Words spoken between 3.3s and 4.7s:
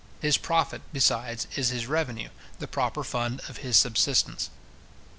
of his subsistence.